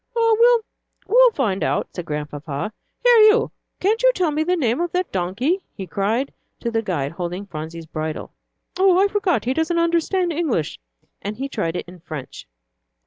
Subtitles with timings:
[0.15, 2.73] "Oh, well, we'll find out," said Grandpapa.
[3.03, 7.11] "Here you, can't you tell the name of that donkey?" he cried to the guide
[7.11, 8.31] holding Phronsie's bridle.
[8.79, 10.79] "Oh, I forgot, he doesn't understand English,"
[11.21, 12.47] and he tried it in French.